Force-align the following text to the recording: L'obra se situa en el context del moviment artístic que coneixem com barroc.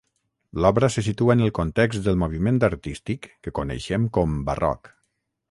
L'obra 0.63 0.87
se 0.95 1.03
situa 1.07 1.35
en 1.37 1.43
el 1.47 1.53
context 1.59 2.07
del 2.07 2.17
moviment 2.23 2.57
artístic 2.69 3.29
que 3.45 3.55
coneixem 3.61 4.09
com 4.19 4.35
barroc. 4.51 4.93